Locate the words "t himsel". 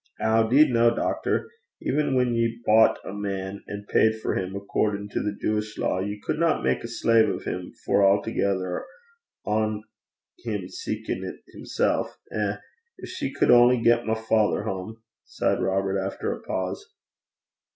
11.23-12.09